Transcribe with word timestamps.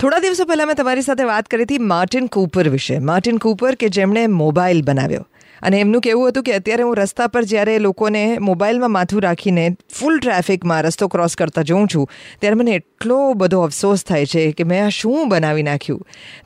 થોડા 0.00 0.20
દિવસો 0.24 0.44
પહેલાં 0.48 0.68
મેં 0.68 0.76
તમારી 0.76 1.02
સાથે 1.06 1.24
વાત 1.28 1.48
કરી 1.52 1.64
હતી 1.66 1.86
માર્ટિન 1.88 2.28
કૂપર 2.34 2.68
વિશે. 2.74 2.94
માર્ટિન 3.08 3.40
કૂપર 3.44 3.76
કે 3.80 3.88
જેમણે 3.96 4.20
મોબાઈલ 4.36 4.78
બનાવ્યો. 4.82 5.24
અને 5.62 5.76
એમનું 5.78 6.04
કહેવું 6.06 6.30
હતું 6.30 6.46
કે 6.46 6.54
અત્યારે 6.58 6.86
હું 6.86 6.94
રસ્તા 7.00 7.26
પર 7.34 7.42
જ્યારે 7.50 7.74
લોકોને 7.86 8.22
મોબાઈલમાં 8.46 8.94
માથું 8.94 9.24
રાખીને 9.24 9.66
ફૂલ 9.98 10.16
ટ્રાફિકમાં 10.18 10.80
રસ્તો 10.86 11.08
ક્રોસ 11.14 11.36
કરતા 11.40 11.66
જોઉં 11.70 11.90
છું, 11.94 12.06
ત્યારે 12.40 12.60
મને 12.60 12.78
એટલો 12.80 13.18
બધો 13.42 13.60
અફસોસ 13.66 14.06
થાય 14.12 14.30
છે 14.34 14.46
કે 14.60 14.68
મેં 14.72 14.86
આ 14.86 14.96
શું 15.00 15.34
બનાવી 15.34 15.66
નાખ્યું. 15.68 16.00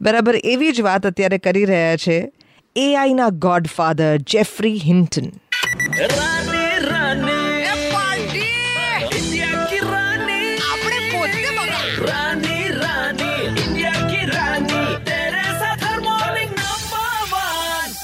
બરાબર 0.09 0.41
એવી 0.55 0.73
જ 0.73 0.87
વાત 0.89 1.09
અત્યારે 1.13 1.41
કરી 1.47 1.65
રહ્યા 1.73 2.03
છે 2.07 2.19
એઆઈના 2.77 3.31
ગોડફાધર 3.47 4.13
જેફરી 4.35 4.77
હિન્ટન 4.89 5.31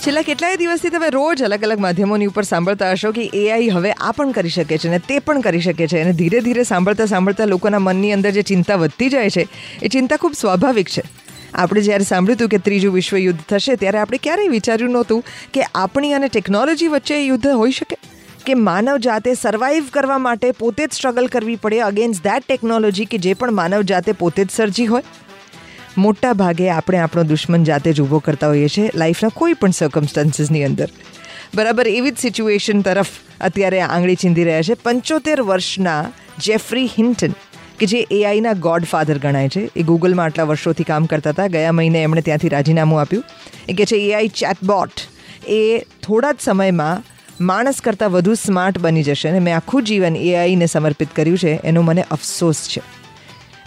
છેલ્લા 0.05 0.23
કેટલાય 0.23 0.57
દિવસથી 0.57 0.91
તમે 0.91 1.09
રોજ 1.11 1.41
અલગ 1.43 1.65
અલગ 1.65 1.79
માધ્યમોની 1.79 2.27
ઉપર 2.27 2.43
સાંભળતા 2.43 2.93
હશો 2.93 3.13
કે 3.13 3.25
એઆઈ 3.35 3.69
હવે 3.69 3.91
આ 3.93 4.13
પણ 4.13 4.31
કરી 4.31 4.49
શકે 4.49 4.79
છે 4.79 4.89
અને 4.89 4.99
તે 4.99 5.19
પણ 5.19 5.41
કરી 5.41 5.61
શકે 5.61 5.87
છે 5.87 6.01
અને 6.01 6.13
ધીરે 6.13 6.41
ધીરે 6.41 6.63
સાંભળતા 6.63 7.07
સાંભળતા 7.07 7.45
લોકોના 7.45 7.79
મનની 7.79 8.13
અંદર 8.13 8.31
જે 8.31 8.43
ચિંતા 8.43 8.75
વધતી 8.75 9.09
જાય 9.09 9.31
છે, 9.31 9.49
એ 9.83 9.89
ચિંતા 9.89 10.17
ખૂબ 10.17 10.33
સ્વાભાવિક 10.33 10.89
છે. 10.89 11.03
આપણે 11.55 11.81
જ્યારે 11.81 12.05
સાંભળ્યું 12.05 12.37
હતું 12.37 12.49
કે 12.49 12.59
ત્રીજું 12.59 12.95
વિશ્વયુદ્ધ 12.95 13.45
થશે, 13.49 13.77
ત્યારે 13.77 13.99
આપણે 13.99 14.23
ક્યારેય 14.23 14.49
વિચાર્યું 14.49 14.91
નહોતું 14.91 15.25
કે 15.53 15.63
આપણી 15.75 16.13
અને 16.13 16.29
ટેકનોલોજી 16.29 16.89
વચ્ચે 16.89 17.23
યુદ્ધ 17.27 17.47
હોઈ 17.47 17.71
શકે. 17.71 17.97
કે 18.47 18.55
માનવ 18.55 18.97
જાતે 18.97 19.35
સર્વાઈવ 19.35 19.91
કરવા 19.93 20.19
માટે 20.19 20.53
પોતે 20.53 20.87
જ 20.87 20.93
સ્ટ્રગલ 20.93 21.27
કરવી 21.27 21.57
પડે 21.57 21.81
અગેન્સ્ટ 21.81 22.25
ધેટ 22.25 22.47
ટેકનોલોજી 22.49 23.05
કે 23.05 23.19
જે 23.19 23.35
પણ 23.35 23.53
માનવ 23.53 23.83
જાતે 23.83 24.13
પોતે 24.13 24.45
જ 24.45 24.51
સર્જી 24.51 24.87
હોય. 24.87 25.03
મોટા 25.99 26.33
ભાગે 26.33 26.71
આપણે 26.71 26.99
આપણો 26.99 27.23
દુશ્મન 27.23 27.65
જાતે 27.65 27.93
જ 27.93 28.01
ઊભો 28.01 28.19
કરતા 28.19 28.49
હોઈએ 28.49 28.69
છીએ 28.69 28.91
લાઈફના 28.95 29.29
કોઈ 29.29 29.53
પણ 29.53 29.71
સર્કમસ્ટાન્સીસની 29.71 30.65
અંદર. 30.65 30.89
બરાબર, 31.55 31.89
એવી 31.89 32.11
જ 32.11 32.19
સિચ્યુએશન 32.19 32.81
તરફ 32.81 33.07
અત્યારે 33.41 33.81
આંગળી 33.81 34.15
ચીંધી 34.15 34.45
રહ્યા 34.45 34.63
છે 34.63 34.75
પંચોતેર 34.75 35.43
વર્ષના 35.43 36.13
જેફરી 36.39 36.87
હિન્ટન 36.87 37.33
કે 37.79 37.87
જે 37.87 38.07
એઆઈના 38.11 38.53
ગોડફાધર 38.53 39.19
ગણાય 39.19 39.49
છે. 39.49 39.71
એ 39.77 39.83
ગૂગલમાં 39.83 40.27
આટલા 40.27 40.45
વર્ષોથી 40.45 40.85
કામ 40.85 41.07
કરતા 41.07 41.31
હતા. 41.31 41.47
ગયા 41.47 41.73
મહિને 41.73 42.03
એમણે 42.03 42.21
ત્યાંથી 42.21 42.49
રાજીનામું 42.49 43.01
આપ્યું. 43.01 43.25
એ 43.69 43.73
કે 43.73 43.85
છે 43.85 43.97
એઆઈ 43.97 44.29
ચેટબોટ 44.29 44.91
એ 45.49 45.79
થોડા 45.79 46.33
જ 46.33 46.37
સમયમાં 46.41 47.05
માણસ 47.45 47.81
કરતાં 47.81 48.13
વધુ 48.13 48.35
સ્માર્ટ 48.35 48.79
બની 48.79 49.03
જશે 49.03 49.29
અને 49.29 49.39
મેં 49.39 49.57
આખું 49.57 49.85
જીવન 49.85 50.17
એઆઈને 50.17 50.67
સમર્પિત 50.67 51.09
કર્યું 51.17 51.39
છે. 51.39 51.61
એનો 51.65 51.83
મને 51.83 52.05
અફસોસ 52.11 52.69
છે. 52.69 52.83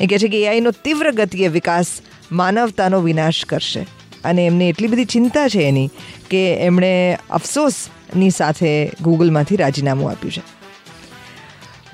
એ 0.01 0.07
કહે 0.07 0.17
છે 0.17 0.27
કે 0.27 0.43
એઆઈનો 0.43 0.71
તીવ્ર 0.71 1.11
ગતિએ 1.11 1.47
વિકાસ 1.47 1.85
માનવતાનો 2.33 3.01
વિનાશ 3.01 3.45
કરશે. 3.45 3.85
અને 4.23 4.45
એમને 4.45 4.69
એટલી 4.69 4.87
બધી 4.87 5.05
ચિંતા 5.05 5.47
છે 5.47 5.61
એની 5.61 5.89
કે 6.29 6.53
એમણે 6.53 7.17
અફસોસની 7.29 8.29
સાથે 8.29 8.91
ગૂગલમાંથી 9.01 9.55
રાજીનામું 9.55 10.11
આપ્યું 10.11 10.31
છે. 10.31 10.41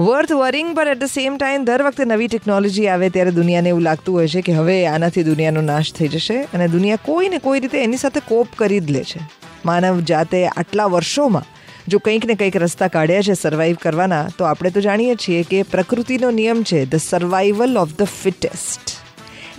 વર્થ 0.03 0.31
વરિંગ 0.31 0.75
પર 0.75 0.87
એટ 0.87 0.99
ધ 0.99 1.03
સેમ 1.03 1.37
ટાઈમ 1.37 1.65
દર 1.65 1.81
વખતે 1.83 2.05
નવી 2.05 2.27
ટેકનોલોજી 2.27 2.87
આવે 2.87 3.09
ત્યારે 3.09 3.31
દુનિયાને 3.31 3.69
એવું 3.69 3.81
લાગતું 3.81 4.15
હોય 4.15 4.27
છે 4.27 4.41
કે 4.41 4.53
હવે 4.53 4.87
આનાથી 4.87 5.23
દુનિયાનો 5.23 5.61
નાશ 5.61 5.93
થઈ 5.93 6.07
જશે 6.07 6.41
અને 6.41 6.67
દુનિયા 6.67 6.95
કોઈ 6.95 7.29
ને 7.29 7.37
કોઈ 7.37 7.59
રીતે 7.59 7.83
એની 7.83 7.97
સાથે 7.97 8.19
કોપ 8.19 8.47
કરી 8.57 8.79
જ 8.79 8.91
લે 8.91 9.03
છે. 9.03 9.19
માનવ 9.65 9.99
જાતે 9.99 10.47
આટલા 10.47 10.85
વર્ષોમાં 10.85 11.43
જો 11.87 11.99
કંઈક 11.99 12.25
ને 12.25 12.33
કંઈક 12.33 12.55
રસ્તા 12.55 12.87
કાઢ્યા 12.87 13.21
છે 13.21 13.33
સર્વાઈવ 13.33 13.77
કરવાના, 13.81 14.29
તો 14.37 14.45
આપણે 14.45 14.69
તો 14.69 14.81
જાણીએ 14.81 15.15
છીએ 15.15 15.43
કે 15.43 15.63
પ્રકૃતિનો 15.63 16.31
નિયમ 16.31 16.63
છે 16.63 16.85
the 16.85 16.95
survival 16.95 17.77
of 17.77 17.93
the 17.93 18.03
fittest 18.03 18.98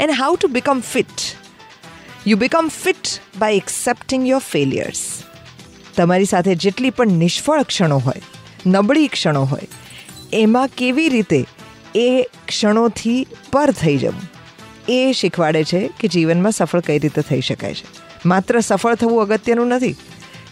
and 0.00 0.12
how 0.12 0.36
to 0.36 0.48
become 0.48 0.80
fit 0.80 1.24
you 2.26 2.36
become 2.36 2.68
fit 2.68 3.20
by 3.38 3.54
accepting 3.54 4.28
your 4.28 4.42
failures 4.50 5.22
તમારી 5.96 6.24
સાથે 6.24 6.54
જેટલી 6.54 6.90
પણ 6.90 7.06
નિષ્ફળ 7.06 7.62
ક્ષણો 7.62 7.98
હોય, 7.98 8.22
નબળી 8.66 9.08
ક્ષણો 9.08 9.44
હોય, 9.44 9.68
એમાં 10.32 10.68
કેવી 10.68 11.08
રીતે 11.08 11.46
એ 11.94 12.28
ક્ષણોથી 12.48 13.26
પર 13.52 13.70
થઈ 13.70 13.96
જવું? 13.96 14.22
એ 14.88 15.12
શીખવાડે 15.12 15.64
છે 15.64 15.90
કે 16.00 16.08
જીવનમાં 16.08 16.52
સફળ 16.52 16.80
કઈ 16.80 16.98
રીતે 16.98 17.22
થઈ 17.22 17.40
શકાય 17.40 17.74
છે. 17.74 17.84
માત્ર 18.26 18.60
સફળ 18.60 18.94
થવું 18.94 19.22
અગત્યનું 19.22 19.66
નથી, 19.66 19.96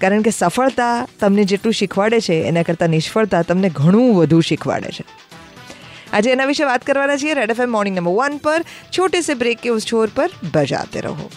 કારણ 0.00 0.23
કે 0.23 0.31
સફળતા 0.31 1.09
તમને 1.21 1.44
જેટલું 1.44 1.75
શીખવાડે 1.75 2.21
છે, 2.21 2.43
એના 2.43 2.62
કરતાં 2.62 2.89
નિષ્ફળતા 2.89 3.43
તમને 3.43 3.69
ઘણું 3.69 4.15
વધુ 4.17 4.41
શીખવાડે 4.41 4.91
છે. 4.91 5.05
આજે 6.13 6.31
એના 6.31 6.45
વિશે 6.45 6.65
વાત 6.65 6.85
કરવાના 6.85 7.17
છીએ. 7.17 7.35
Red 7.35 7.51
F 7.51 7.61
morning 7.61 7.97
number 7.97 8.13
one 8.13 8.37
પર. 8.37 8.65
છોટે 8.99 9.21
સે 9.21 9.35
બ્રેક 9.35 9.59
કે 9.59 9.69
ઉસ 9.69 9.87
છોર 9.93 10.09
પર 10.15 10.31
બજાતે 10.55 11.01
રહો. 11.01 11.31